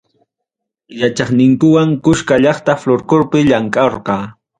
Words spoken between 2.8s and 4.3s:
folklorpi llamkarqa.